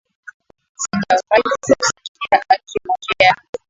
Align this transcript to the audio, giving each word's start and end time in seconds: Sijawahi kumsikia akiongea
Sijawahi 0.81 1.41
kumsikia 1.63 2.37
akiongea 2.53 3.35